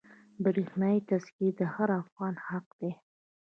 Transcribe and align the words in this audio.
برښنایي 0.43 0.99
تذکره 1.09 1.49
د 1.59 1.61
هر 1.73 1.89
افغان 2.01 2.33
حق 2.45 2.65
دی. 2.79 2.91